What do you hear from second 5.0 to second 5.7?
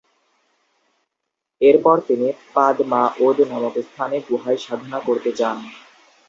করতে যান।